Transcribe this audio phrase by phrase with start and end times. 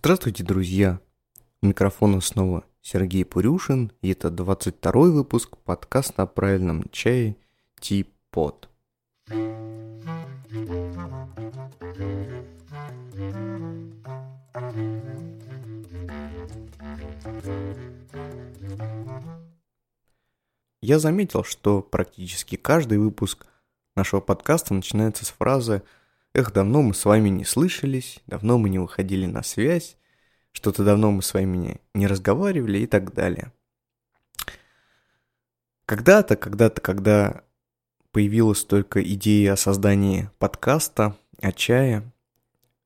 [0.00, 1.00] Здравствуйте, друзья!
[1.60, 7.36] У микрофона снова Сергей Пурюшин, и это 22 выпуск подкаста о правильном чае
[7.80, 8.68] Ти-Под.
[20.80, 23.48] Я заметил, что практически каждый выпуск
[23.96, 25.82] нашего подкаста начинается с фразы
[26.34, 29.97] «Эх, давно мы с вами не слышались, давно мы не выходили на связь,
[30.58, 33.52] что-то давно мы с вами не разговаривали» и так далее.
[35.86, 37.44] Когда-то, когда-то, когда
[38.10, 42.10] появилась только идея о создании подкаста о чае,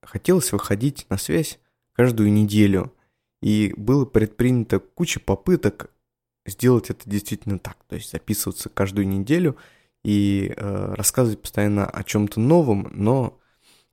[0.03, 1.59] хотелось выходить на связь
[1.95, 2.93] каждую неделю,
[3.41, 5.91] и было предпринято куча попыток
[6.45, 9.57] сделать это действительно так, то есть записываться каждую неделю
[10.05, 13.41] и э, рассказывать постоянно о чем-то новом, но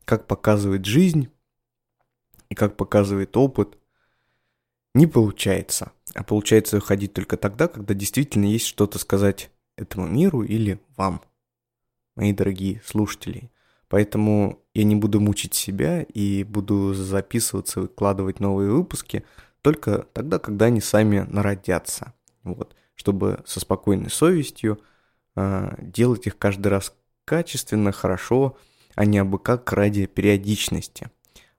[0.03, 1.29] как показывает жизнь
[2.49, 3.77] и как показывает опыт,
[4.93, 5.91] не получается.
[6.15, 11.21] А получается выходить только тогда, когда действительно есть что-то сказать этому миру или вам,
[12.15, 13.51] мои дорогие слушатели.
[13.87, 19.25] Поэтому я не буду мучить себя и буду записываться, выкладывать новые выпуски
[19.61, 22.13] только тогда, когда они сами народятся.
[22.43, 24.79] Вот, чтобы со спокойной совестью
[25.35, 26.93] э, делать их каждый раз
[27.25, 28.57] качественно, хорошо,
[28.95, 31.09] а не абы как ради периодичности.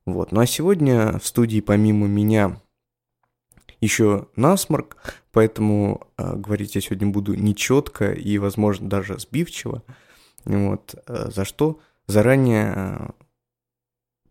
[0.06, 0.32] Вот.
[0.32, 2.60] Ну а сегодня в студии помимо меня
[3.80, 4.96] еще насморк,
[5.32, 9.82] поэтому э, говорить я сегодня буду нечетко и, возможно, даже сбивчиво.
[10.44, 13.08] Вот, э, за что заранее э,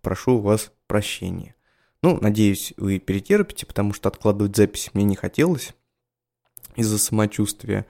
[0.01, 1.55] прошу у вас прощения.
[2.01, 5.73] Ну, надеюсь, вы перетерпите, потому что откладывать запись мне не хотелось
[6.75, 7.85] из-за самочувствия.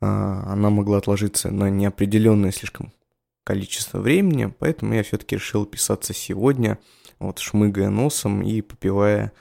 [0.00, 2.92] А, она могла отложиться на неопределенное слишком
[3.44, 6.78] количество времени, поэтому я все-таки решил писаться сегодня,
[7.20, 9.32] вот шмыгая носом и попивая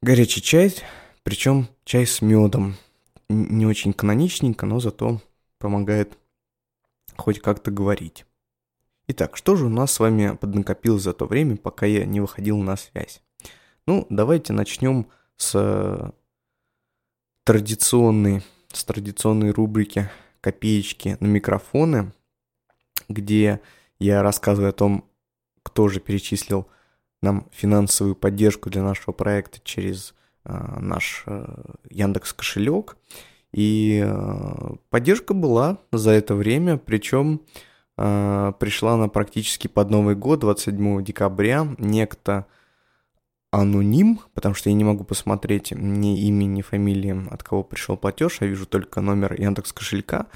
[0.00, 0.74] горячий чай,
[1.24, 2.76] причем чай с медом.
[3.28, 5.20] Не очень каноничненько, но зато
[5.58, 6.16] помогает
[7.16, 8.24] хоть как-то говорить.
[9.08, 12.58] Итак, что же у нас с вами поднакопилось за то время, пока я не выходил
[12.58, 13.22] на связь?
[13.86, 16.12] Ну, давайте начнем с
[17.44, 22.12] традиционной, с традиционной рубрики «Копеечки на микрофоны»,
[23.08, 23.60] где
[23.98, 25.04] я рассказываю о том,
[25.62, 26.66] кто же перечислил
[27.24, 30.14] нам финансовую поддержку для нашего проекта через
[30.44, 32.96] э, наш э, Яндекс кошелек.
[33.52, 37.40] И э, поддержка была за это время, причем
[37.96, 41.64] пришла она практически под Новый год, 27 декабря.
[41.78, 42.44] Некто
[43.52, 48.38] аноним, потому что я не могу посмотреть ни имя, ни фамилии, от кого пришел платеж,
[48.40, 50.26] я вижу только номер Яндекс кошелька,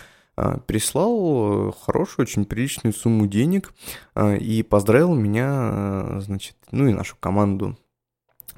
[0.67, 3.75] прислал хорошую, очень приличную сумму денег
[4.15, 7.77] а, и поздравил меня, а, значит, ну и нашу команду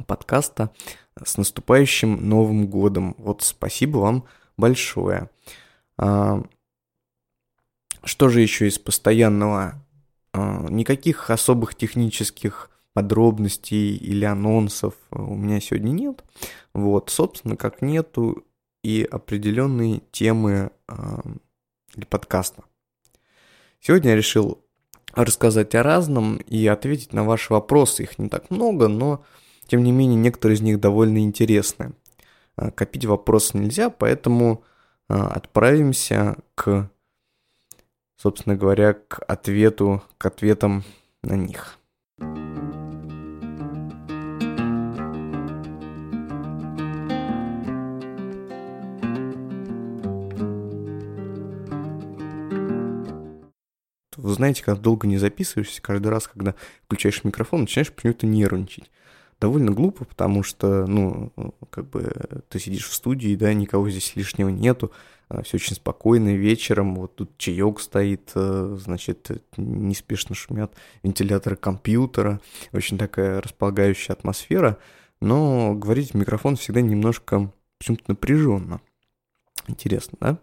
[0.07, 0.71] подкаста
[1.23, 3.15] с наступающим Новым Годом.
[3.19, 4.25] Вот спасибо вам
[4.57, 5.29] большое.
[5.97, 6.49] Что
[8.29, 9.75] же еще из постоянного?
[10.33, 16.25] Никаких особых технических подробностей или анонсов у меня сегодня нет.
[16.73, 18.47] Вот, собственно, как нету
[18.83, 20.71] и определенные темы
[21.95, 22.65] для подкаста.
[23.81, 24.65] Сегодня я решил
[25.12, 28.05] рассказать о разном и ответить на ваши вопросы.
[28.05, 29.25] Их не так много, но
[29.67, 31.93] тем не менее некоторые из них довольно интересны.
[32.56, 34.65] Э, копить вопросы нельзя, поэтому
[35.09, 36.91] э, отправимся к,
[38.17, 40.85] собственно говоря, к ответу, к ответам
[41.23, 41.80] на них.
[54.31, 56.55] Вы знаете, когда долго не записываешься, каждый раз, когда
[56.85, 58.91] включаешь микрофон, начинаешь почему-то нервничать.
[59.41, 61.32] Довольно глупо, потому что, ну,
[61.71, 62.12] как бы
[62.49, 64.93] ты сидишь в студии, да, никого здесь лишнего нету,
[65.29, 72.41] а, все очень спокойно, вечером, вот тут чаек стоит, э, значит, неспешно шумят вентиляторы компьютера,
[72.73, 74.79] очень такая располагающая атмосфера,
[75.21, 78.81] но говорить в микрофон всегда немножко почему-то напряженно.
[79.67, 80.38] Интересно, да?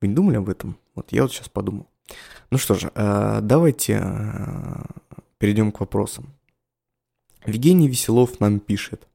[0.00, 0.78] Вы не думали об этом?
[0.94, 1.88] Вот я вот сейчас подумал.
[2.50, 4.84] Ну что же, э, давайте э,
[5.38, 6.32] перейдем к вопросам.
[7.44, 9.06] Евгений Веселов нам пишет.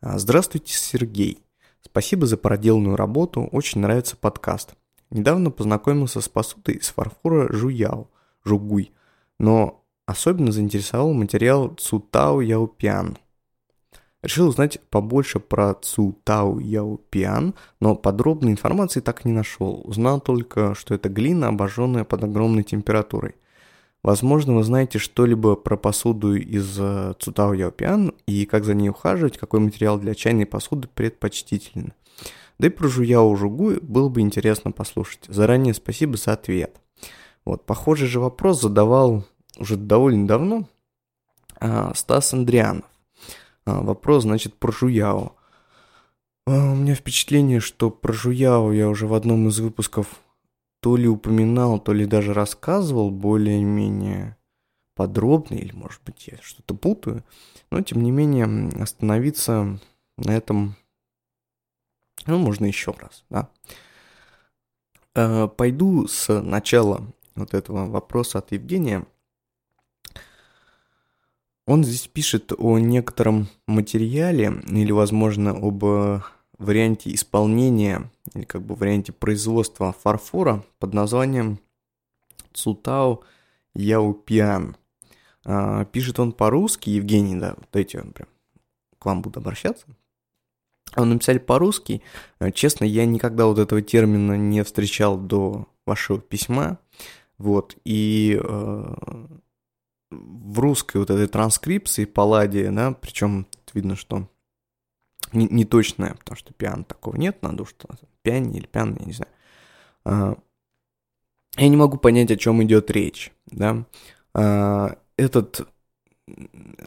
[0.00, 1.38] Здравствуйте, Сергей.
[1.80, 4.74] Спасибо за проделанную работу, очень нравится подкаст.
[5.10, 8.08] Недавно познакомился с посудой из фарфора Жуяо,
[8.44, 8.92] Жугуй,
[9.38, 13.18] но особенно заинтересовал материал Цутао Яупиан–
[14.22, 19.82] Решил узнать побольше про Цу Тау Яо Пиан, но подробной информации так и не нашел.
[19.84, 23.34] Узнал только, что это глина, обожженная под огромной температурой.
[24.04, 29.38] Возможно, вы знаете что-либо про посуду из э, Цутао Яопиан и как за ней ухаживать,
[29.38, 31.92] какой материал для чайной посуды предпочтителен.
[32.58, 35.24] Да и про Жуяо Жугу было бы интересно послушать.
[35.26, 36.80] Заранее спасибо за ответ.
[37.44, 39.24] Вот, похожий же вопрос задавал
[39.58, 40.68] уже довольно давно
[41.58, 42.84] а, Стас Андрианов.
[43.64, 45.34] А, вопрос, значит, про Жуяо.
[46.46, 50.20] А, у меня впечатление, что про Жуяо я уже в одном из выпусков
[50.80, 54.36] то ли упоминал, то ли даже рассказывал более-менее
[54.96, 57.24] подробно, или, может быть, я что-то путаю.
[57.70, 59.78] Но, тем не менее, остановиться
[60.18, 60.76] на этом,
[62.26, 63.48] ну, можно еще раз, да.
[65.14, 67.06] А, пойду с начала
[67.36, 69.06] вот этого вопроса от Евгения.
[71.66, 76.20] Он здесь пишет о некотором материале или, возможно, об э,
[76.58, 81.60] варианте исполнения или как бы варианте производства фарфора под названием
[82.52, 83.22] Цутао
[83.74, 84.76] Яупиан.
[85.44, 88.28] А, пишет он по-русски, Евгений, да, вот эти прям
[88.98, 89.86] к вам буду обращаться.
[90.96, 92.02] Он написали по-русски.
[92.38, 96.78] Э, честно, я никогда вот этого термина не встречал до вашего письма.
[97.38, 98.94] Вот, и э,
[100.12, 104.28] в русской вот этой транскрипции палладия, да, причем видно, что
[105.32, 107.88] не, не точная, потому что пиан такого нет, надо что
[108.22, 109.32] пиани или пиан, я не знаю.
[110.04, 110.36] А,
[111.56, 113.84] я не могу понять, о чем идет речь, да.
[114.34, 115.68] А, этот,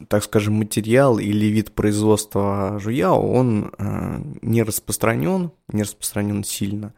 [0.08, 6.94] так скажем, материал или вид производства жуяо, он а, не распространен, не распространен сильно,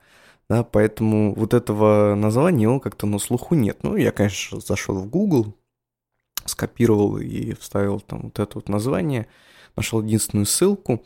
[0.49, 3.83] да, поэтому вот этого названия его как-то на слуху нет.
[3.83, 5.55] Ну, я, конечно, зашел в Google,
[6.45, 9.27] скопировал и вставил там вот это вот название,
[9.77, 11.05] нашел единственную ссылку,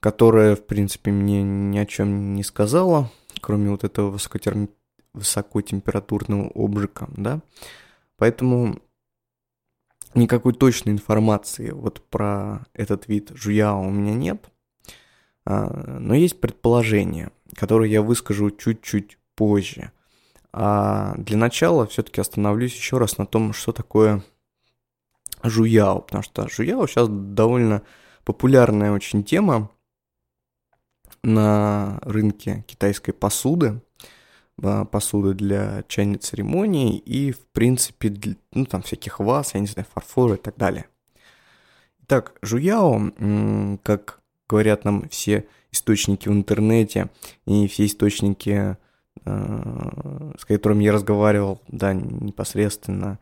[0.00, 4.68] которая, в принципе, мне ни о чем не сказала, кроме вот этого высокотерм...
[5.14, 7.40] высокотемпературного обжига, да.
[8.16, 8.80] Поэтому
[10.14, 14.50] никакой точной информации вот про этот вид жуяо у меня нет,
[15.44, 19.92] а, но есть предположение, которое я выскажу чуть-чуть позже.
[20.52, 24.24] А для начала все-таки остановлюсь еще раз на том, что такое
[25.48, 27.82] жуяо, потому что жуяо сейчас довольно
[28.24, 29.70] популярная очень тема
[31.22, 33.80] на рынке китайской посуды,
[34.90, 39.86] посуды для чайной церемонии и, в принципе, для, ну, там всяких ваз, я не знаю,
[39.92, 40.86] фарфора и так далее.
[42.02, 43.12] Итак, жуяо,
[43.82, 47.10] как говорят нам все источники в интернете
[47.46, 48.76] и все источники,
[49.24, 53.18] э, с которыми я разговаривал, да, непосредственно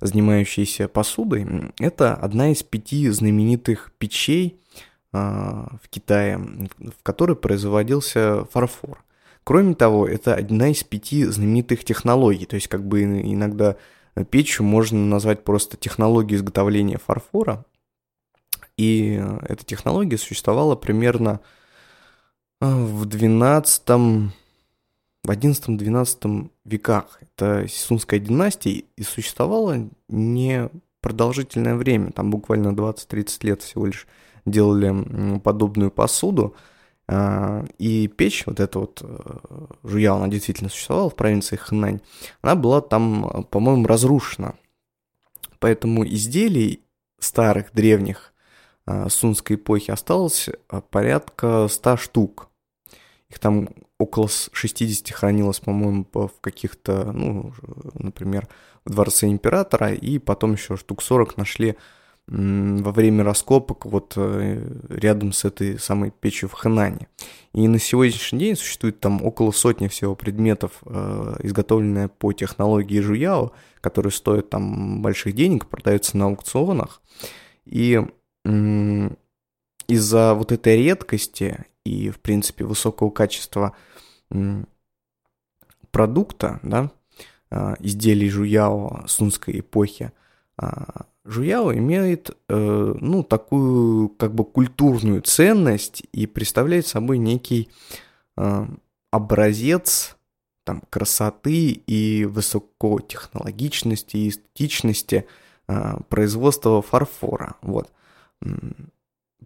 [0.00, 4.60] занимающиеся посудой, это одна из пяти знаменитых печей
[5.12, 9.04] а, в Китае, в которой производился фарфор.
[9.44, 13.76] Кроме того, это одна из пяти знаменитых технологий, то есть как бы иногда
[14.30, 17.64] печью можно назвать просто технологию изготовления фарфора.
[18.76, 21.40] И эта технология существовала примерно
[22.60, 24.30] а, в 12
[25.24, 27.20] в XI-XII веках.
[27.20, 30.70] Это Сисунская династия и существовала не
[31.00, 34.06] продолжительное время, там буквально 20-30 лет всего лишь
[34.44, 36.54] делали подобную посуду.
[37.10, 39.18] А, и печь, вот эта вот э,
[39.82, 42.00] жуя, она действительно существовала в провинции Хэнань,
[42.42, 44.56] она была там, по-моему, разрушена.
[45.58, 46.82] Поэтому изделий
[47.18, 48.34] старых, древних
[48.84, 50.50] а, сунской эпохи осталось
[50.90, 52.50] порядка 100 штук.
[53.30, 57.52] Их там около 60 хранилось, по-моему, в каких-то, ну,
[57.94, 58.48] например,
[58.84, 61.76] в дворце императора, и потом еще штук 40 нашли
[62.30, 67.08] во время раскопок вот э, рядом с этой самой печью в Хэнане.
[67.54, 73.52] И на сегодняшний день существует там около сотни всего предметов, э, изготовленные по технологии Жуяо,
[73.80, 77.00] которые стоят там больших денег, продаются на аукционах.
[77.64, 77.98] И
[79.88, 83.74] из-за вот этой редкости и, в принципе, высокого качества
[85.90, 86.90] продукта, да,
[87.50, 90.12] а, изделий жуяо сунской эпохи,
[90.58, 97.70] а, жуяо имеет, э, ну, такую, как бы, культурную ценность и представляет собой некий
[98.36, 98.68] а,
[99.10, 100.16] образец
[100.64, 105.26] там, красоты и высокотехнологичности и эстетичности
[106.08, 107.56] производства фарфора.
[107.60, 107.92] Вот.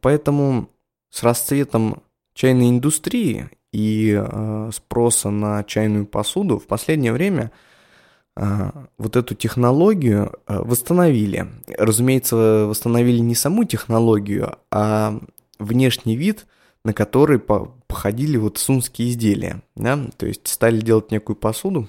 [0.00, 0.68] Поэтому
[1.10, 2.02] с расцветом
[2.34, 7.50] чайной индустрии и э, спроса на чайную посуду в последнее время
[8.36, 11.48] э, вот эту технологию э, восстановили.
[11.78, 15.18] Разумеется, восстановили не саму технологию, а
[15.58, 16.46] внешний вид,
[16.84, 19.62] на который по походили вот сунские изделия.
[19.76, 19.98] Да?
[20.16, 21.88] То есть стали делать некую посуду,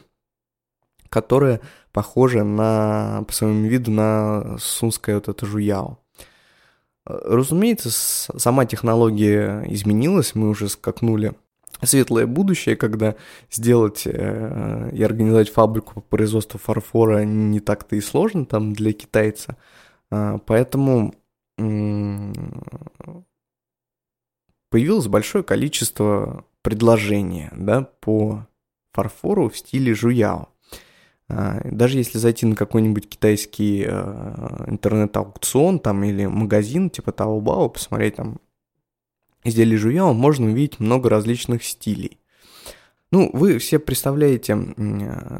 [1.07, 1.61] которая
[1.93, 5.97] похожа на, по своему виду на сунское вот это жуяо.
[7.05, 11.33] Разумеется, сама технология изменилась, мы уже скакнули
[11.81, 13.15] светлое будущее, когда
[13.51, 19.57] сделать э, и организовать фабрику по производству фарфора не так-то и сложно там для китайца.
[20.11, 21.13] Э, поэтому
[21.57, 22.33] э,
[24.69, 28.47] появилось большое количество предложений да, по
[28.93, 30.52] фарфору в стиле жуяо.
[31.35, 38.15] А, даже если зайти на какой-нибудь китайский э, интернет-аукцион там или магазин типа Taobao, посмотреть
[38.15, 38.39] там
[39.43, 42.19] изделия жуяо, можно увидеть много различных стилей.
[43.11, 44.57] Ну, вы все представляете,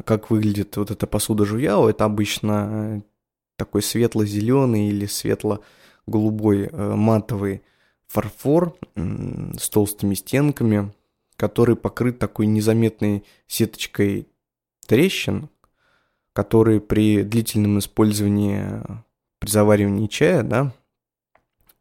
[0.04, 1.88] как выглядит вот эта посуда жуяо.
[1.88, 3.02] Это обычно
[3.56, 7.62] такой светло-зеленый или светло-голубой э, матовый
[8.06, 10.92] фарфор с толстыми стенками,
[11.36, 14.28] который покрыт такой незаметной сеточкой
[14.86, 15.48] трещин,
[16.34, 18.82] которые при длительном использовании,
[19.38, 20.74] при заваривании чая, да,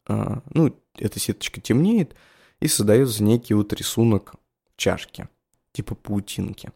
[0.08, 2.16] а, ну, эта сеточка темнеет,
[2.62, 4.36] и создается некий вот рисунок
[4.78, 5.28] чашки,
[5.74, 6.72] типа паутинки.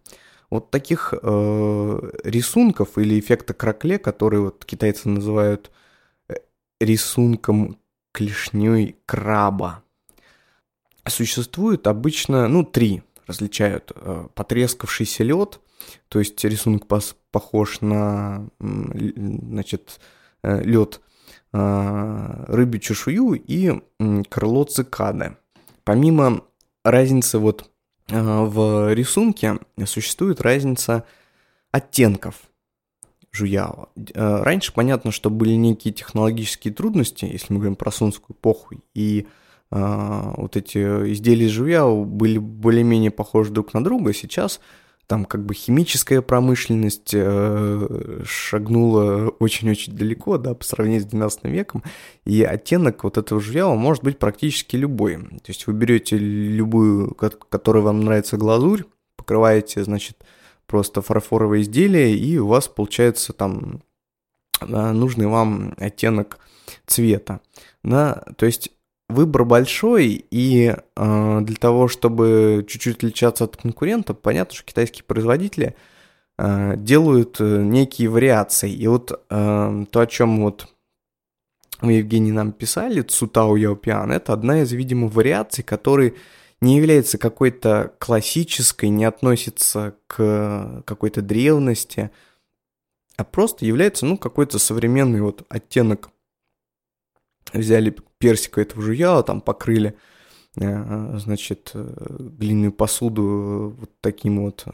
[0.49, 5.71] Вот таких э, рисунков или эффекта кракле, которые вот китайцы называют
[6.29, 6.35] э,
[6.79, 7.77] рисунком
[8.13, 9.83] клешней краба,
[11.07, 13.91] существует обычно, ну, три различают.
[13.95, 15.59] Э, потрескавшийся лед,
[16.07, 16.87] то есть рисунок
[17.37, 19.99] похож на, значит,
[20.41, 21.01] э, лед
[21.53, 23.79] э, рыбью чешую и
[24.27, 25.37] крыло цикады.
[25.83, 26.41] Помимо
[26.83, 27.69] разницы вот
[28.09, 31.03] в рисунке существует разница
[31.71, 32.41] оттенков
[33.31, 33.89] жуяо.
[34.15, 39.27] Раньше понятно, что были некие технологические трудности, если мы говорим про сунскую эпоху, и
[39.69, 40.79] вот эти
[41.13, 44.11] изделия жуяо были более-менее похожи друг на друга.
[44.13, 44.59] Сейчас
[45.07, 51.83] там как бы химическая промышленность э, шагнула очень-очень далеко, да, по сравнению с 12 веком,
[52.25, 55.17] и оттенок вот этого жуяо может быть практически любой.
[55.17, 58.83] То есть вы берете любую, которая вам нравится глазурь,
[59.15, 60.17] покрываете, значит,
[60.65, 63.81] просто фарфоровое изделие, и у вас получается там
[64.61, 66.39] нужный вам оттенок
[66.85, 67.39] цвета.
[67.83, 68.23] Да?
[68.37, 68.71] То есть
[69.09, 75.75] выбор большой, и э, для того, чтобы чуть-чуть отличаться от конкурента, понятно, что китайские производители
[76.37, 78.71] э, делают некие вариации.
[78.71, 80.67] И вот э, то, о чем вот
[81.81, 86.15] вы, Евгений, нам писали, Цутао Яопиан, это одна из, видимо, вариаций, которые
[86.59, 92.09] не является какой-то классической, не относится к какой-то древности,
[93.15, 96.09] а просто является, ну, какой-то современный вот оттенок
[97.53, 99.95] взяли персика этого жуяла, там покрыли,
[100.55, 104.65] э, значит, э, глиняную посуду вот таким вот,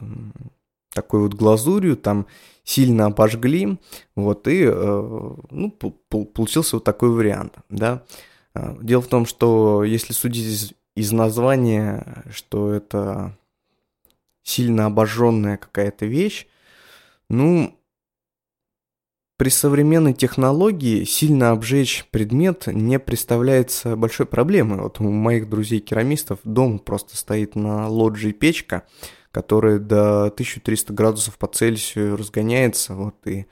[0.92, 2.26] такой вот глазурью, там
[2.62, 3.78] сильно обожгли,
[4.16, 8.04] вот, и, э, ну, получился вот такой вариант, да.
[8.80, 13.36] Дело в том, что если судить из, из названия, что это
[14.44, 16.46] сильно обожженная какая-то вещь,
[17.28, 17.76] ну,
[19.36, 24.80] при современной технологии сильно обжечь предмет не представляется большой проблемой.
[24.80, 28.84] Вот у моих друзей-керамистов дом просто стоит на лоджии печка,
[29.32, 33.46] которая до 1300 градусов по Цельсию разгоняется, вот и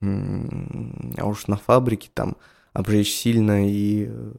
[0.00, 2.36] а уж на фабрике там
[2.72, 4.32] обжечь сильно и э,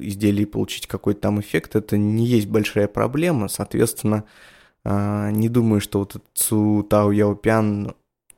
[0.00, 4.24] изделие получить какой-то там эффект, это не есть большая проблема, соответственно,
[4.82, 7.94] а, не думаю, что вот Цу Тао Яопян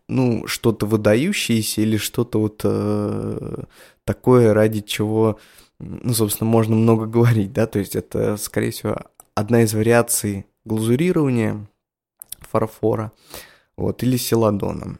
[0.09, 3.65] ну, что-то выдающееся или что-то вот э,
[4.05, 5.39] такое, ради чего,
[5.79, 8.99] ну, собственно, можно много говорить, да, то есть это, скорее всего,
[9.35, 11.67] одна из вариаций глазурирования
[12.41, 13.13] фарфора,
[13.77, 14.97] вот, или селадона.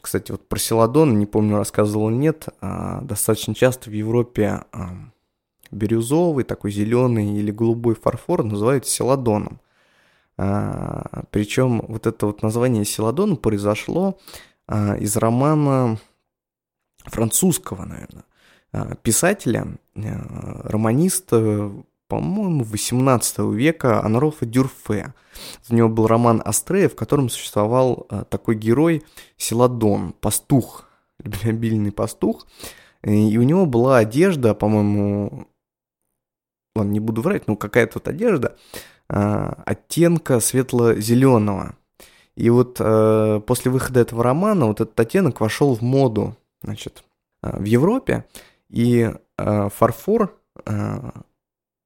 [0.00, 4.90] Кстати, вот про селадон, не помню, рассказывал нет, а достаточно часто в Европе а,
[5.70, 9.60] бирюзовый, такой зеленый или голубой фарфор называют селадоном.
[10.38, 14.18] А, Причем вот это вот название Селадон произошло
[14.68, 15.98] а, из романа
[17.04, 18.24] французского, наверное,
[18.72, 21.72] а, писателя, романиста,
[22.06, 25.12] по-моему, 18 века Анрофа Дюрфе.
[25.68, 29.02] У него был роман Астрея, в котором существовал такой герой
[29.36, 32.46] Селадон, пастух, любвеобильный пастух.
[33.02, 35.48] И у него была одежда, по-моему,
[36.76, 38.56] ладно, не буду врать, но какая-то вот одежда,
[39.08, 41.74] оттенка светло-зеленого.
[42.38, 47.02] И вот э, после выхода этого романа вот этот оттенок вошел в моду, значит,
[47.42, 48.26] э, в Европе,
[48.70, 51.10] и э, фарфор э,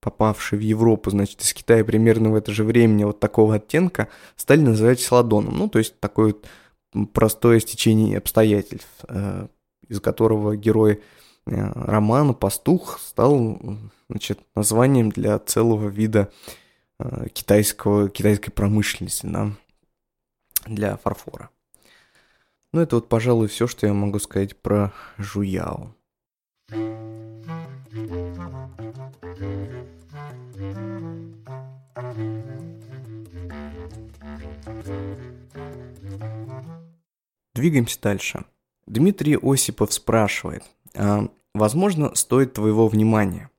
[0.03, 4.61] попавшие в Европу, значит, из Китая примерно в это же время вот такого оттенка, стали
[4.61, 5.57] называть сладоном.
[5.57, 9.47] Ну, то есть такое вот простое стечение обстоятельств, э,
[9.89, 11.01] из которого герой
[11.47, 13.59] э, романа «Пастух» стал
[14.11, 16.62] значит, названием для целого вида э,
[17.33, 19.53] китайского, китайской промышленности, да,
[20.67, 21.51] для фарфора.
[22.73, 25.95] Ну, это вот, пожалуй, все, что я могу сказать про Жуяо.
[37.55, 38.45] Двигаемся дальше.
[38.87, 43.52] Дмитрий Осипов спрашивает, а, возможно, стоит твоего внимания?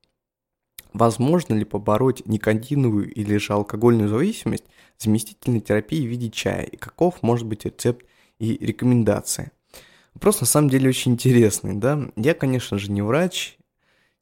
[0.93, 4.65] Возможно ли побороть никотиновую или же алкогольную зависимость
[4.99, 6.63] заместительной терапией в виде чая?
[6.63, 8.05] И каков может быть рецепт
[8.39, 9.51] и рекомендации?
[10.13, 12.11] Вопрос на самом деле очень интересный, да?
[12.15, 13.57] Я, конечно же, не врач,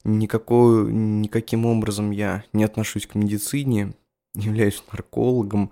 [0.04, 3.92] никакой, никаким образом я не отношусь к медицине,
[4.34, 5.70] не являюсь наркологом,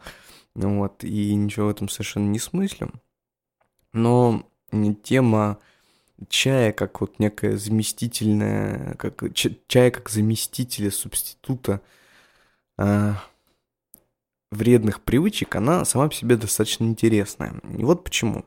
[0.55, 2.93] вот, и ничего в этом совершенно не смыслю.
[3.95, 4.45] Но
[5.03, 5.59] тема
[6.29, 11.81] чая как вот некая заместительная, как чая как заместителя, субститута
[12.79, 13.15] э,
[14.51, 17.55] вредных привычек, она сама по себе достаточно интересная.
[17.77, 18.45] И вот почему.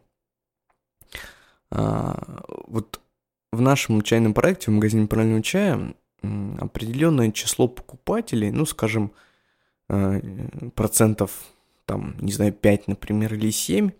[1.71, 3.01] А, вот
[3.51, 5.95] в нашем чайном проекте, в магазине правильного чая,
[6.59, 9.11] определенное число покупателей, ну, скажем,
[9.89, 10.19] а,
[10.75, 11.31] процентов,
[11.85, 13.91] там, не знаю, 5, например, или 7,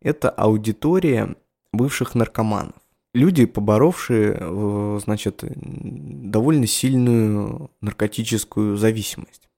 [0.00, 1.36] это аудитория
[1.72, 2.79] бывших наркоманов.
[3.12, 9.48] Люди, поборовшие, э, значит, довольно сильную наркотическую зависимость.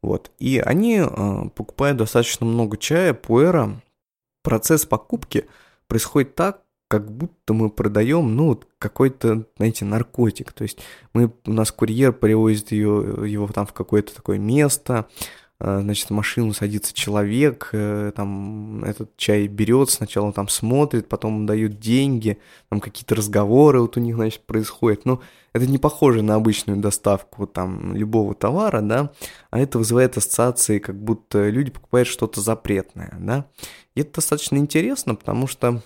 [0.00, 0.30] Вот.
[0.38, 3.82] И они э, покупают достаточно много чая, пуэра.
[4.44, 5.46] Процесс покупки
[5.88, 10.52] происходит так, как будто мы продаем, ну, какой-то, знаете, наркотик.
[10.52, 10.78] То есть
[11.12, 15.08] мы, у нас курьер привозит ее, его там в какое-то такое место,
[15.60, 21.80] значит, в машину садится человек, э, там этот чай берет, сначала там смотрит, потом дают
[21.80, 25.04] деньги, там какие-то разговоры вот у них, значит, происходят.
[25.04, 25.20] Но
[25.52, 29.10] это не похоже на обычную доставку там любого товара, да,
[29.50, 33.46] а это вызывает ассоциации, как будто люди покупают что-то запретное, да.
[33.96, 35.82] И это достаточно интересно, потому что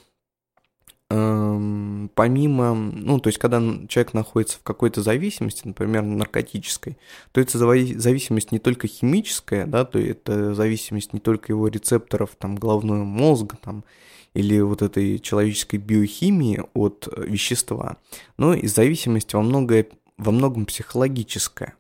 [2.14, 6.96] помимо, ну, то есть, когда человек находится в какой-то зависимости, например, наркотической,
[7.33, 12.57] то это зависимость не только химическая, да, то это зависимость не только его рецепторов, там,
[12.57, 13.85] головного мозга, там,
[14.33, 17.98] или вот этой человеческой биохимии от вещества,
[18.38, 21.75] но и зависимость во, многое, во многом психологическая,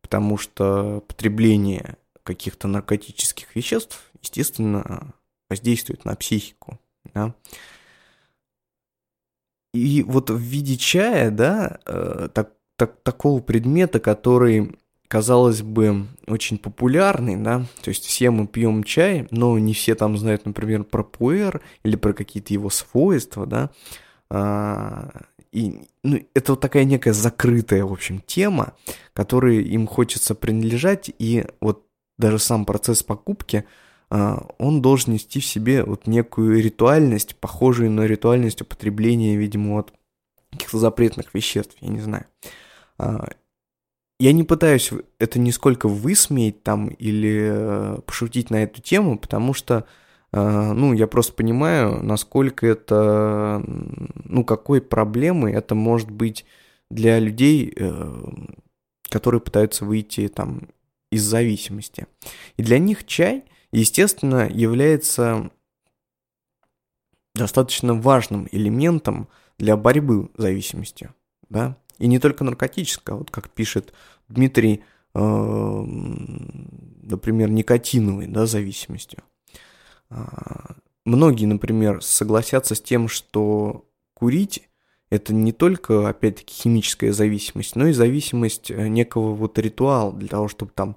[0.00, 5.12] потому что потребление каких-то наркотических веществ, естественно,
[5.50, 6.78] воздействует на психику,
[7.12, 7.34] да,
[9.74, 16.58] и вот в виде чая, да, э, так, так, такого предмета, который, казалось бы, очень
[16.58, 21.02] популярный, да, то есть все мы пьем чай, но не все там знают, например, про
[21.02, 23.70] пуэр или про какие-то его свойства, да,
[24.30, 28.74] а, и ну, это вот такая некая закрытая, в общем, тема,
[29.12, 31.84] которой им хочется принадлежать, и вот
[32.16, 33.64] даже сам процесс покупки–
[34.58, 39.92] он должен нести в себе вот некую ритуальность, похожую на ритуальность употребления, видимо, вот
[40.52, 42.26] каких-то запретных веществ, я не знаю.
[42.98, 43.28] А,
[44.20, 49.84] я не пытаюсь это нисколько высмеять там или э, пошутить на эту тему, потому что,
[50.32, 56.44] э, ну, я просто понимаю, насколько это, ну, какой проблемой это может быть
[56.88, 58.14] для людей, э,
[59.08, 60.68] которые пытаются выйти там
[61.10, 62.06] из зависимости.
[62.56, 63.42] И для них чай–
[63.80, 65.50] естественно, является
[67.34, 71.14] достаточно важным элементом для борьбы с зависимостью,
[71.48, 73.92] да, и не только наркотическая, вот как пишет
[74.28, 74.82] Дмитрий,
[75.14, 75.18] э,
[77.02, 79.22] например, никотиновой, да, зависимостью.
[80.10, 84.68] А, многие, например, согласятся с тем, что курить
[85.10, 90.48] это не только, опять-таки, химическая зависимость, но и зависимость э, некого вот ритуала для того,
[90.48, 90.96] чтобы там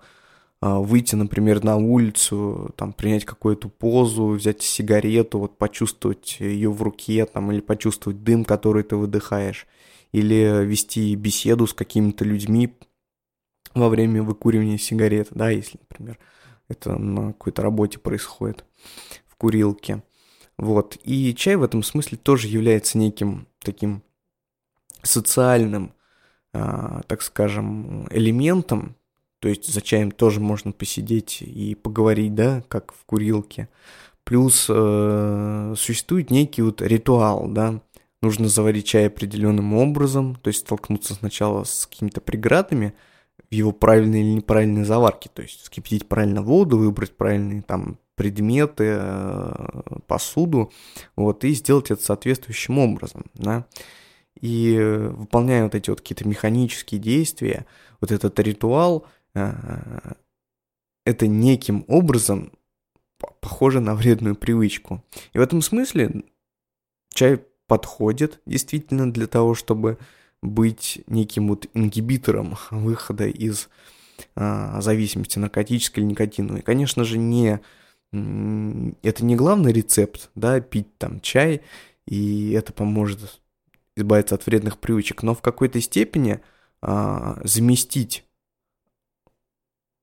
[0.62, 7.26] выйти, например, на улицу, там, принять какую-то позу, взять сигарету, вот почувствовать ее в руке,
[7.26, 9.68] там, или почувствовать дым, который ты выдыхаешь,
[10.12, 12.74] или вести беседу с какими-то людьми
[13.76, 16.18] во время выкуривания сигареты, да, если, например,
[16.68, 18.66] это на какой-то работе происходит
[19.28, 20.04] в курилке.
[20.58, 20.98] Вот.
[21.04, 24.02] И чай в этом смысле тоже является неким таким
[25.04, 25.94] социальным,
[26.54, 28.96] э, так скажем, элементом,
[29.40, 33.70] то есть за чаем тоже можно посидеть и поговорить, да, как в курилке.
[34.24, 37.82] Плюс э, существует некий вот ритуал, да,
[38.22, 42.94] нужно заварить чай определенным образом, то есть столкнуться сначала с какими-то преградами,
[43.50, 45.30] в его правильной или неправильной заварке.
[45.34, 50.72] То есть вскипятить правильно воду, выбрать правильные там предметы, э, посуду,
[51.16, 53.66] вот, и сделать это соответствующим образом, да.
[54.42, 57.66] И э, выполняя вот эти вот какие-то механические действия,
[58.02, 59.06] вот этот ритуал,
[61.06, 62.52] это неким образом
[63.40, 65.04] похоже на вредную привычку.
[65.34, 66.24] И в этом смысле
[67.14, 69.98] чай подходит действительно для того, чтобы
[70.42, 73.70] быть неким вот ингибитором выхода из
[74.36, 76.62] а, зависимости наркотической или никотиновой.
[76.62, 77.60] Конечно же, не
[78.12, 81.62] это не главный рецепт, да, пить там чай,
[82.06, 83.42] и это поможет
[83.98, 86.40] избавиться от вредных привычек, но в какой-то степени
[86.82, 88.24] а, заместить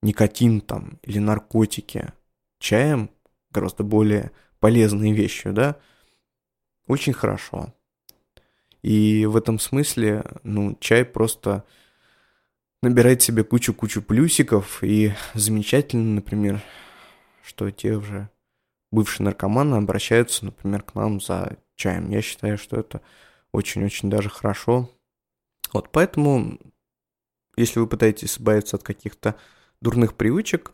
[0.01, 2.13] никотин там или наркотики
[2.59, 3.09] чаем
[3.51, 5.77] гораздо более полезной вещью, да,
[6.87, 7.73] очень хорошо.
[8.81, 11.63] И в этом смысле, ну, чай просто
[12.83, 16.61] набирает себе кучу-кучу плюсиков, и замечательно, например,
[17.43, 18.29] что те уже
[18.91, 22.11] бывшие наркоманы обращаются, например, к нам за чаем.
[22.11, 23.01] Я считаю, что это
[23.51, 24.89] очень-очень даже хорошо.
[25.73, 26.59] Вот поэтому,
[27.57, 29.35] если вы пытаетесь избавиться от каких-то
[29.81, 30.71] дурных привычек,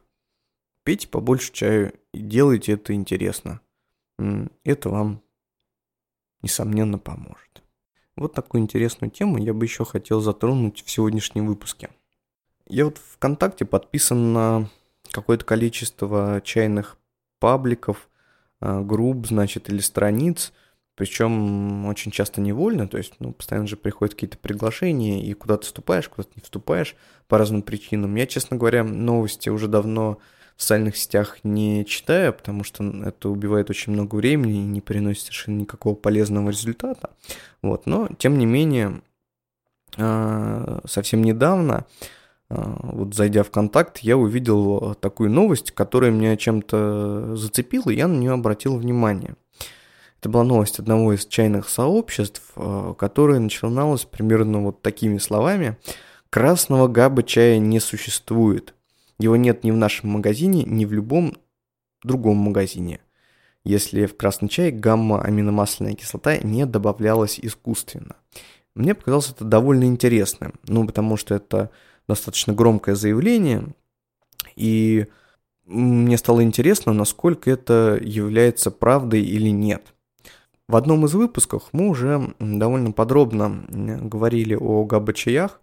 [0.84, 3.62] пейте побольше чаю и делайте это интересно.
[4.64, 5.22] Это вам,
[6.42, 7.64] несомненно, поможет.
[8.16, 11.90] Вот такую интересную тему я бы еще хотел затронуть в сегодняшнем выпуске.
[12.68, 14.70] Я вот ВКонтакте подписан на
[15.12, 16.98] какое-то количество чайных
[17.40, 18.10] пабликов,
[18.60, 20.54] а, групп, значит, или страниц,
[21.02, 26.08] причем очень часто невольно, то есть, ну, постоянно же приходят какие-то приглашения, и куда-то вступаешь,
[26.08, 26.96] куда-то не вступаешь
[27.28, 28.14] по разным причинам.
[28.14, 30.20] Я, честно говоря, новости уже давно
[30.56, 35.24] в социальных сетях не читаю, потому что это убивает очень много времени и не приносит
[35.24, 37.10] совершенно никакого полезного результата.
[37.64, 39.02] Вот, но, тем не менее,
[39.98, 41.88] а, совсем недавно
[42.48, 48.08] а, вот зайдя в контакт, я увидел такую новость, которая меня чем-то зацепила, и я
[48.08, 49.36] на нее обратил внимание.
[50.22, 55.78] Это была новость одного из чайных сообществ, а, которая начиналась примерно вот такими словами.
[56.30, 58.76] «Красного габа чая не существует.
[59.18, 61.38] Его нет ни в нашем магазине, ни в любом
[62.04, 63.00] другом магазине,
[63.64, 68.16] если в красный чай гамма-аминомасляная кислота не добавлялась искусственно».
[68.76, 71.72] Мне показалось это довольно интересным, ну, потому что это
[72.08, 73.74] достаточно громкое заявление,
[74.56, 75.08] и
[75.66, 79.96] мне стало интересно, насколько это является правдой или нет.
[80.72, 85.60] В одном из выпусков мы уже довольно подробно говорили о габачаях,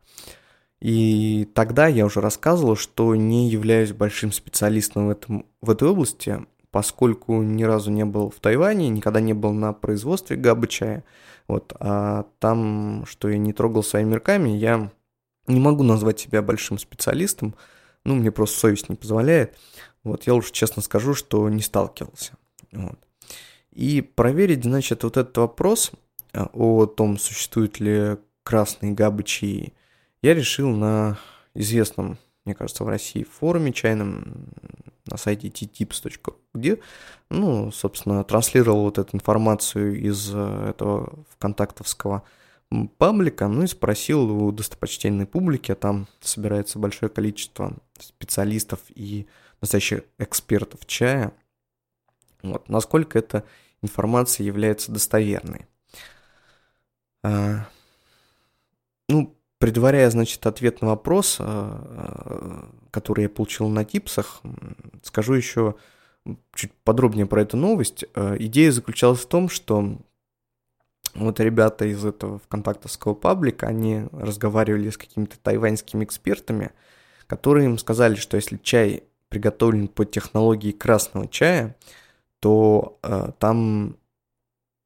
[0.82, 6.44] и тогда я уже рассказывал, что не являюсь большим специалистом в, этом, в этой области,
[6.70, 11.04] поскольку ни разу не был в Тайване, никогда не был на производстве габачая.
[11.46, 14.90] Вот, а там, что я не трогал своими руками, я
[15.46, 17.54] не могу назвать себя большим специалистом,
[18.04, 19.56] ну, мне просто совесть не позволяет.
[20.04, 22.34] Вот, я лучше честно скажу, что не сталкивался.
[22.72, 22.98] Вот.
[23.72, 25.92] И проверить, значит, вот этот вопрос
[26.32, 29.72] э, о том, существуют ли красные габычи,
[30.22, 31.18] я решил на
[31.54, 34.48] известном, мне кажется, в России форуме чайном
[35.06, 36.78] на сайте ttips.ru, где,
[37.30, 42.22] ну, собственно, транслировал вот эту информацию из э, этого вконтактовского
[42.98, 49.26] паблика, ну и спросил у достопочтенной публики, а там собирается большое количество специалистов и
[49.60, 51.32] настоящих экспертов чая,
[52.42, 53.44] вот, насколько эта
[53.82, 55.66] информация является достоверной.
[57.22, 57.68] А,
[59.08, 64.40] ну, предваряя, значит, ответ на вопрос, а, который я получил на типсах,
[65.02, 65.74] скажу еще
[66.54, 68.04] чуть подробнее про эту новость.
[68.14, 69.98] А, идея заключалась в том, что
[71.14, 76.70] вот ребята из этого вконтактовского паблика, они разговаривали с какими-то тайваньскими экспертами,
[77.26, 81.76] которые им сказали, что если чай приготовлен по технологии красного чая,
[82.40, 83.96] то э, там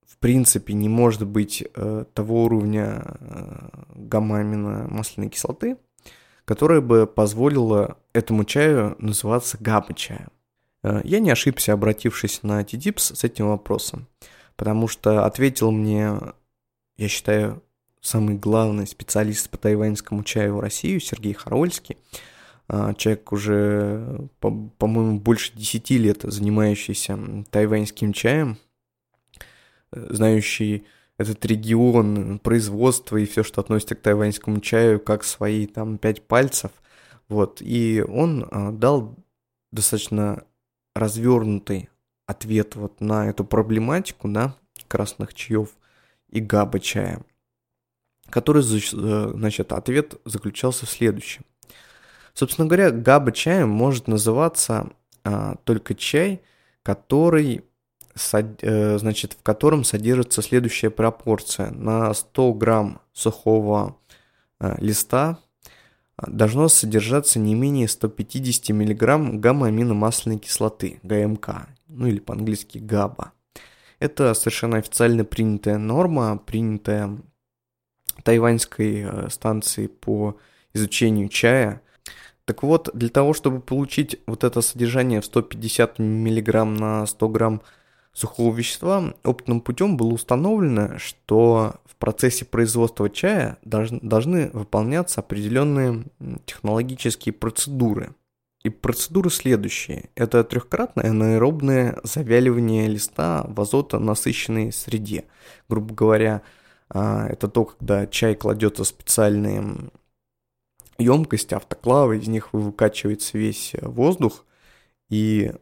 [0.06, 5.76] в принципе не может быть э, того уровня э, гамма масляной кислоты,
[6.44, 10.28] которая бы позволила этому чаю называться габа-чаем.
[10.82, 14.06] Э, я не ошибся, обратившись на TDIPS с этим вопросом
[14.56, 16.18] потому что ответил мне,
[16.96, 17.62] я считаю,
[18.00, 21.98] самый главный специалист по тайваньскому чаю в России, Сергей Харольский.
[22.74, 27.18] А, человек уже, по-моему, больше 10 лет занимающийся
[27.50, 28.56] тайваньским чаем,
[29.92, 30.86] знающий
[31.18, 36.70] этот регион, производство и все, что относится к тайваньскому чаю, как свои там пять пальцев.
[37.28, 37.60] Вот.
[37.60, 39.18] И он а, дал
[39.70, 40.46] достаточно
[40.94, 41.90] развернутый
[42.26, 44.56] ответ вот на эту проблематику, да,
[44.88, 45.76] красных чаев
[46.30, 47.22] и габа чая,
[48.30, 51.44] который, э, значит, ответ заключался в следующем.
[52.34, 54.90] Собственно говоря, габа чаем может называться
[55.24, 56.42] а, только чай,
[56.82, 57.64] который,
[58.32, 61.70] э, значит, в котором содержится следующая пропорция.
[61.70, 63.96] На 100 грамм сухого
[64.60, 65.38] э, листа
[66.26, 73.32] должно содержаться не менее 150 мг гамма-аминомасляной кислоты, ГМК, ну или по-английски ГАБА.
[73.98, 77.18] Это совершенно официально принятая норма, принятая
[78.24, 80.38] тайваньской э, станцией по
[80.74, 81.82] изучению чая.
[82.44, 87.62] Так вот, для того, чтобы получить вот это содержание в 150 мг на 100 грамм
[88.12, 96.04] сухого вещества, опытным путем было установлено, что в процессе производства чая должны, выполняться определенные
[96.44, 98.10] технологические процедуры.
[98.64, 100.10] И процедуры следующие.
[100.14, 105.24] Это трехкратное анаэробное завяливание листа в азотонасыщенной среде.
[105.68, 106.42] Грубо говоря,
[106.88, 109.90] а, это то, когда чай кладется в специальные
[110.98, 114.44] емкости, автоклавы, из них выкачивается весь воздух
[115.08, 115.52] и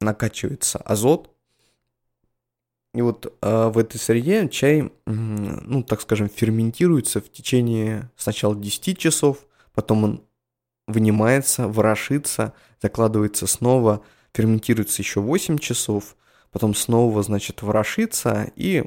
[0.00, 1.30] накачивается азот.
[2.92, 8.98] И вот э, в этой среде чай, ну, так скажем, ферментируется в течение сначала 10
[8.98, 10.24] часов, потом он
[10.88, 14.02] вынимается, ворошится, закладывается снова,
[14.34, 16.16] ферментируется еще 8 часов,
[16.50, 18.84] потом снова, значит, ворошится и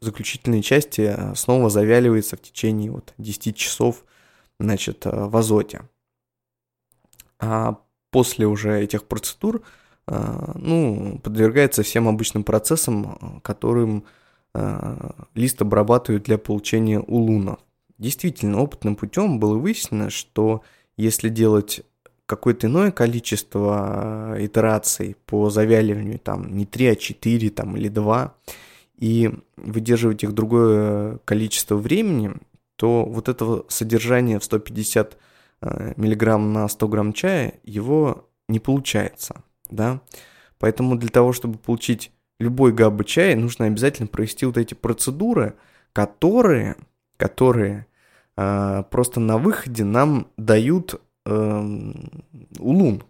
[0.00, 4.04] заключительной части э, снова завяливается в течение вот 10 часов,
[4.58, 5.82] значит, э, в азоте.
[7.38, 7.78] А
[8.10, 9.62] после уже этих процедур,
[10.06, 14.04] э, ну, подвергается всем обычным процессам, которым
[15.34, 17.60] лист обрабатывают для получения улунов.
[17.98, 20.62] Действительно, опытным путем было выяснено, что
[20.96, 21.82] если делать
[22.28, 28.34] какое-то иное количество итераций по завяливанию, там не 3, а 4 там, или 2,
[28.98, 32.32] и выдерживать их другое количество времени,
[32.78, 35.18] то вот этого содержания в 150
[35.62, 40.00] э, миллиграмм на 100 грамм чая, его не получается, да.
[40.60, 45.56] Поэтому для того, чтобы получить любой габы чая, нужно обязательно провести вот эти процедуры,
[45.92, 46.76] которые,
[47.16, 47.86] которые
[48.36, 51.92] э, просто на выходе нам дают э,
[52.60, 53.02] улун.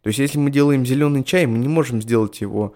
[0.00, 2.74] То есть, если мы делаем зеленый чай, мы не можем сделать его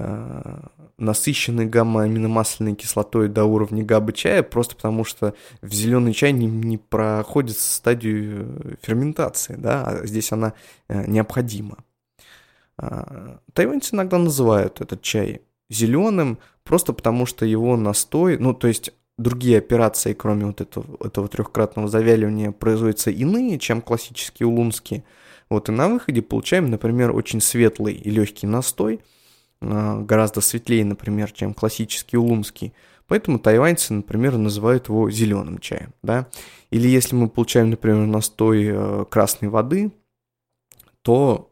[0.00, 0.60] Э,
[0.96, 6.76] насыщенной гамма-аминомасляной кислотой до уровня габы чая, просто потому что в зеленый чай не, не
[6.76, 10.54] проходит стадию ферментации, да, а здесь она
[10.88, 11.78] э, необходима.
[12.78, 18.92] А, тайваньцы иногда называют этот чай зеленым, просто потому что его настой, ну, то есть
[19.18, 25.04] другие операции, кроме вот этого, этого трехкратного завяливания, производятся иные, чем классические улунские.
[25.48, 29.00] Вот и на выходе получаем, например, очень светлый и легкий настой–
[29.60, 32.72] гораздо светлее, например, чем классический улунский.
[33.06, 35.94] Поэтому тайваньцы, например, называют его зеленым чаем.
[36.02, 36.28] Да?
[36.70, 39.92] Или если мы получаем, например, настой э, красной воды,
[41.02, 41.50] то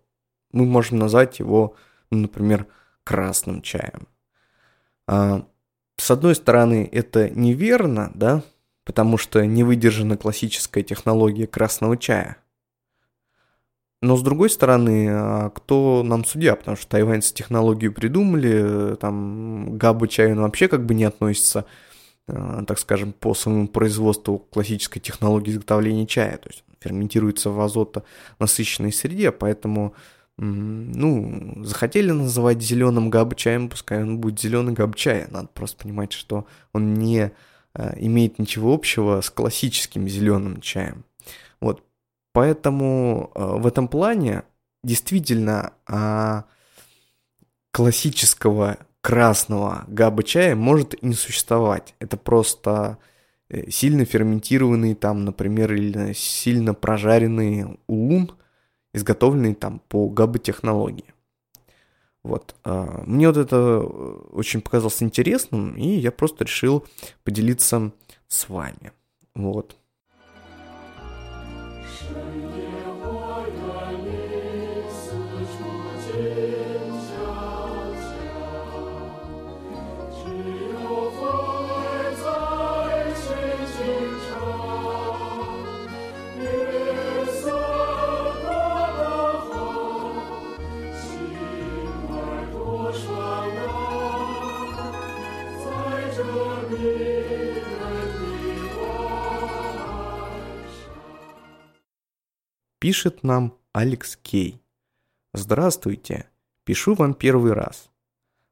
[0.53, 1.75] мы можем назвать его,
[2.11, 2.67] ну, например,
[3.05, 4.07] красным чаем.
[5.07, 5.47] А,
[5.97, 8.43] с одной стороны, это неверно, да,
[8.85, 12.37] потому что не выдержана классическая технология красного чая–
[14.07, 16.57] но с другой стороны, а кто нам судья?
[16.57, 21.67] Потому что тайваньцы технологию придумали, там габа чаю вообще как бы не относится,
[22.29, 26.39] а, так скажем, по своему производству классической технологии изготовления чая.
[26.39, 28.05] То есть ферментируется в азото
[28.39, 29.95] насыщенной среде, поэтому
[30.39, 35.29] ну, захотели называть зеленым габа чаем, пускай он будет зеленый габа чая.
[35.31, 37.33] Надо просто понимать, что он не
[37.75, 41.05] а, имеет ничего общего с классическим зеленым чаем.
[41.61, 41.83] Вот,
[42.37, 44.43] Поэтому э, в этом плане
[44.85, 46.45] действительно а,
[47.71, 51.95] классического красного габа чая может не существовать.
[51.99, 52.99] Это просто
[53.49, 58.33] э, сильно ферментированный там, например, или сильно прожаренный улун,
[58.93, 61.15] изготовленный там по габа технологии.
[62.23, 62.55] Вот.
[62.65, 63.81] А, мне вот это э,
[64.33, 66.85] очень показалось интересным, и я просто решил
[67.25, 67.93] поделиться
[68.29, 68.93] с вами.
[69.35, 69.79] Вот.
[72.17, 72.46] Amen.
[102.87, 104.63] Пишет нам Алекс Кей.
[105.35, 106.31] Здравствуйте.
[106.63, 107.91] Пишу вам первый раз.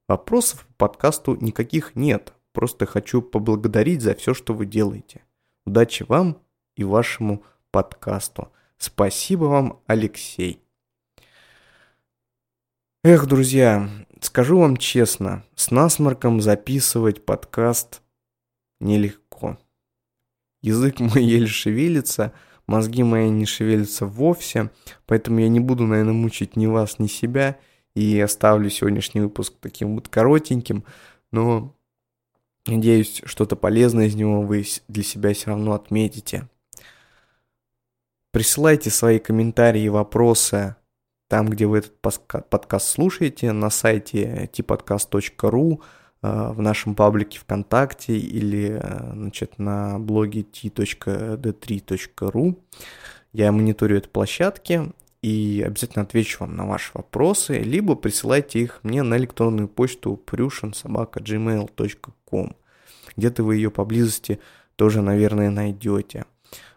[0.09, 2.33] Вопросов по подкасту никаких нет.
[2.51, 5.23] Просто хочу поблагодарить за все, что вы делаете.
[5.65, 6.43] Удачи вам
[6.75, 8.51] и вашему подкасту.
[8.77, 10.61] Спасибо вам, Алексей.
[13.05, 13.89] Эх, друзья,
[14.21, 18.03] скажу вам честно, с насморком записывать подкаст
[18.81, 19.59] нелегко.
[20.61, 22.33] Язык мой еле шевелится,
[22.67, 24.71] мозги мои не шевелятся вовсе,
[25.07, 27.59] поэтому я не буду, наверное, мучить ни вас, ни себя,
[27.95, 30.85] и оставлю сегодняшний выпуск таким вот коротеньким,
[31.31, 31.75] но
[32.67, 36.49] надеюсь, что-то полезное из него вы для себя все равно отметите.
[38.33, 40.77] Присылайте свои комментарии и вопросы
[41.29, 45.81] там, где вы этот подкаст слушаете, на сайте tpodcast.ru,
[46.29, 52.57] в нашем паблике ВКонтакте или э, значит, на блоге t.d3.ru.
[53.33, 59.03] Я мониторю эти площадки и обязательно отвечу вам на ваши вопросы, либо присылайте их мне
[59.03, 62.57] на электронную почту prushinsobaka.gmail.com.
[63.17, 64.39] Где-то вы ее поблизости
[64.77, 66.25] тоже, наверное, найдете.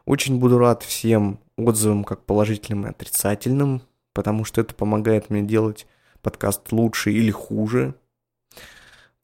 [0.05, 3.81] Очень буду рад всем отзывам, как положительным и отрицательным
[4.17, 5.85] потому что это помогает мне делать
[6.23, 7.93] подкаст лучше или хуже.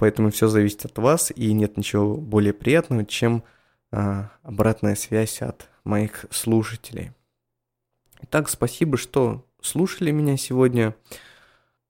[0.03, 3.41] Поэтому все зависит от вас, и нет ничего более приятного, чем
[3.89, 7.13] а, обратная связь от моих слушателей.
[8.23, 10.93] Итак, спасибо, что слушали меня сегодня.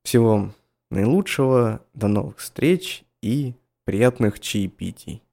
[0.04, 0.52] Всего
[0.92, 5.24] наилучшего, до новых встреч и приятных чаепитий.